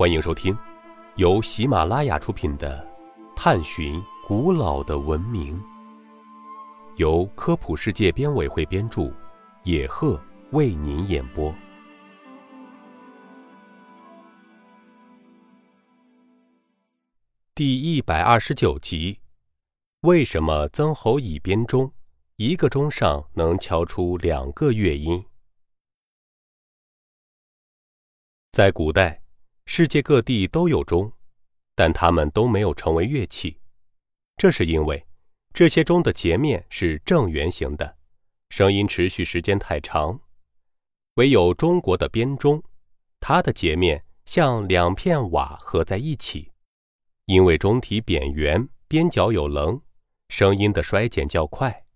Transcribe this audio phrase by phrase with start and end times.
[0.00, 0.56] 欢迎收听
[1.16, 2.82] 由喜马拉雅出品的
[3.36, 5.60] 《探寻古老的文明》，
[6.96, 9.12] 由科普世界编委会编著，
[9.62, 10.18] 野鹤
[10.52, 11.54] 为您演播。
[17.54, 19.20] 第一百二十九集：
[20.00, 21.92] 为什么曾侯乙编钟
[22.36, 25.22] 一个钟上能敲出两个乐音？
[28.50, 29.20] 在古代，
[29.72, 31.12] 世界各地都有钟，
[31.76, 33.56] 但它们都没有成为乐器。
[34.36, 35.06] 这是因为
[35.54, 37.96] 这些钟的截面是正圆形的，
[38.48, 40.20] 声音持续时间太长。
[41.14, 42.60] 唯有中国的编钟，
[43.20, 46.50] 它的截面像两片瓦合在一起，
[47.26, 49.80] 因为钟体扁圆，边角有棱，
[50.30, 51.86] 声音的衰减较快，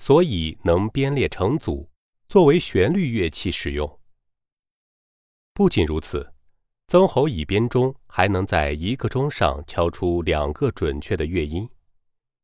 [0.00, 1.88] 所以能编列成组，
[2.28, 4.00] 作为旋律乐器使用。
[5.52, 6.33] 不仅如此，
[6.94, 11.68] 曾侯乙编钟还能在一个钟上敲出两个准确的乐音。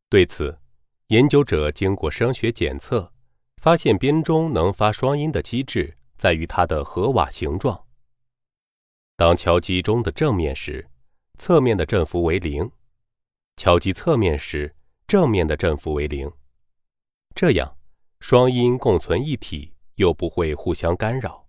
[0.08, 0.58] 对此，
[1.06, 3.12] 研究者经过声学检测，
[3.58, 7.80] 发现编钟能发双音的机制在于它的合瓦形状。
[9.16, 10.84] 当敲击钟的正面时，
[11.38, 12.68] 侧面的振幅为零；
[13.56, 14.74] 敲击侧面时，
[15.06, 16.28] 正面的振幅为零。
[17.36, 17.76] 这样，
[18.18, 21.39] 双音共存一体，又不会互相干扰。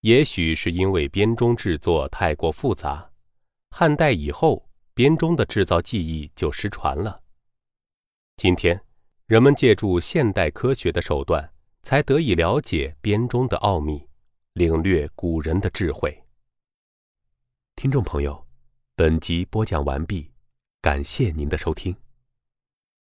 [0.00, 3.10] 也许是因为编钟制作太过复杂，
[3.70, 7.22] 汉代以后编钟的制造技艺就失传了。
[8.36, 8.80] 今天，
[9.26, 11.50] 人们借助现代科学的手段，
[11.82, 14.06] 才得以了解编钟的奥秘，
[14.52, 16.22] 领略古人的智慧。
[17.74, 18.46] 听众朋友，
[18.94, 20.30] 本集播讲完毕，
[20.80, 21.96] 感谢您的收听。